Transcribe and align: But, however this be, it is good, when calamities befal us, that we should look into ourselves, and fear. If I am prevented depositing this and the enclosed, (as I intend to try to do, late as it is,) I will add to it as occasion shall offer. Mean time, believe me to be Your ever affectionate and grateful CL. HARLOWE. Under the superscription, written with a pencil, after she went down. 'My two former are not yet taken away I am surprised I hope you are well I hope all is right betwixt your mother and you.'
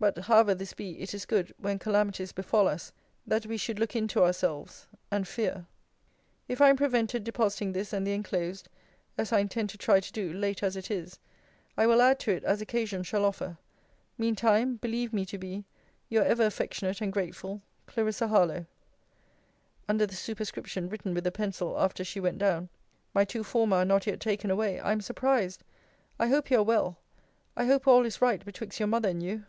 But, 0.00 0.18
however 0.18 0.54
this 0.54 0.74
be, 0.74 1.00
it 1.00 1.14
is 1.14 1.24
good, 1.24 1.54
when 1.56 1.78
calamities 1.78 2.30
befal 2.32 2.68
us, 2.68 2.92
that 3.26 3.46
we 3.46 3.56
should 3.56 3.78
look 3.78 3.96
into 3.96 4.22
ourselves, 4.22 4.86
and 5.10 5.26
fear. 5.26 5.64
If 6.46 6.60
I 6.60 6.68
am 6.68 6.76
prevented 6.76 7.24
depositing 7.24 7.72
this 7.72 7.90
and 7.94 8.06
the 8.06 8.12
enclosed, 8.12 8.68
(as 9.16 9.32
I 9.32 9.38
intend 9.38 9.70
to 9.70 9.78
try 9.78 10.00
to 10.00 10.12
do, 10.12 10.30
late 10.34 10.62
as 10.62 10.76
it 10.76 10.90
is,) 10.90 11.18
I 11.78 11.86
will 11.86 12.02
add 12.02 12.20
to 12.20 12.32
it 12.32 12.44
as 12.44 12.60
occasion 12.60 13.02
shall 13.02 13.24
offer. 13.24 13.56
Mean 14.18 14.36
time, 14.36 14.76
believe 14.76 15.14
me 15.14 15.24
to 15.24 15.38
be 15.38 15.64
Your 16.10 16.22
ever 16.22 16.44
affectionate 16.44 17.00
and 17.00 17.10
grateful 17.10 17.62
CL. 17.88 18.28
HARLOWE. 18.28 18.66
Under 19.88 20.04
the 20.04 20.14
superscription, 20.16 20.90
written 20.90 21.14
with 21.14 21.26
a 21.26 21.32
pencil, 21.32 21.78
after 21.80 22.04
she 22.04 22.20
went 22.20 22.36
down. 22.36 22.68
'My 23.14 23.24
two 23.24 23.42
former 23.42 23.78
are 23.78 23.84
not 23.86 24.06
yet 24.06 24.20
taken 24.20 24.50
away 24.50 24.78
I 24.78 24.92
am 24.92 25.00
surprised 25.00 25.64
I 26.20 26.26
hope 26.28 26.50
you 26.50 26.58
are 26.58 26.62
well 26.62 26.98
I 27.56 27.64
hope 27.64 27.86
all 27.86 28.04
is 28.04 28.20
right 28.20 28.44
betwixt 28.44 28.78
your 28.78 28.86
mother 28.88 29.08
and 29.08 29.22
you.' 29.22 29.46